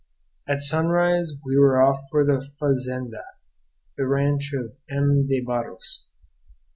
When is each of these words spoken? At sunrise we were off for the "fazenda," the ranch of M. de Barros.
At 0.47 0.63
sunrise 0.63 1.33
we 1.45 1.59
were 1.59 1.79
off 1.79 1.99
for 2.09 2.25
the 2.25 2.43
"fazenda," 2.59 3.21
the 3.97 4.07
ranch 4.07 4.51
of 4.51 4.73
M. 4.89 5.27
de 5.27 5.41
Barros. 5.41 6.05